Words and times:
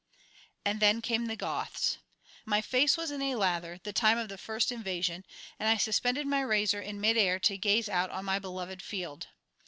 And 0.65 0.79
then 0.79 0.99
came 1.03 1.27
the 1.27 1.35
Goths. 1.35 1.99
My 2.43 2.59
face 2.59 2.97
was 2.97 3.11
in 3.11 3.21
a 3.21 3.35
lather, 3.35 3.79
the 3.83 3.93
time 3.93 4.17
of 4.17 4.29
the 4.29 4.37
first 4.39 4.71
invasion, 4.71 5.23
and 5.59 5.69
I 5.69 5.77
suspended 5.77 6.25
my 6.25 6.41
razor 6.41 6.81
in 6.81 6.99
mid 6.99 7.17
air 7.17 7.37
to 7.41 7.55
gaze 7.55 7.87
out 7.87 8.09
on 8.09 8.25
my 8.25 8.39
beloved 8.39 8.81
field. 8.81 9.27